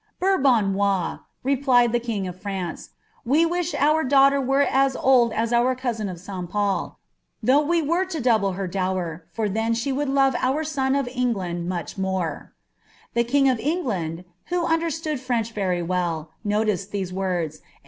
[0.17, 5.31] "* Bourbonnois,' replied the king of Ftanee, * w« wi»h OOT AUfhW were at old
[5.31, 6.97] as our cousin of SL Pol,'
[7.45, 9.21] thougit we were lo dosUe h*r dowrr.
[9.31, 12.49] for (hen she would l<ive our aon of England much ntne^*"
[13.13, 17.63] The king uf England, who understood French well, notieod ihm words, and.